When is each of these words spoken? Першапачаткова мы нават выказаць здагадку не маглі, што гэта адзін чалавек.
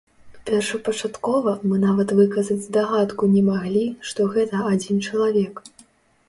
Першапачаткова 0.49 1.51
мы 1.69 1.75
нават 1.83 2.13
выказаць 2.19 2.57
здагадку 2.69 3.29
не 3.35 3.43
маглі, 3.51 3.85
што 4.09 4.27
гэта 4.33 4.65
адзін 4.73 4.97
чалавек. 5.07 5.55